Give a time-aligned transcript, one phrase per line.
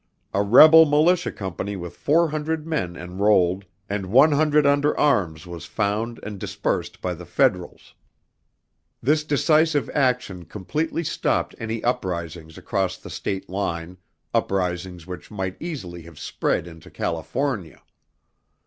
[0.33, 5.67] A rebel militia company with four hundred men enrolled and one hundred under arms was
[5.67, 7.93] found and dispersed by the Federals.
[9.03, 13.95] This decisive action completely stopped any uprisings across the state line,
[14.33, 17.79] uprisings which might easily have spread into California.